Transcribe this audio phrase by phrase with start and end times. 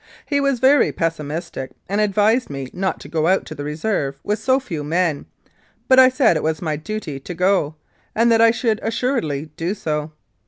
[0.25, 4.19] He was very pessi mistic, and advised me not to go out to the Reserve
[4.23, 5.27] with so few men,
[5.87, 7.75] but I said it was my duty to go,
[8.15, 10.11] and that I should assuredly do so.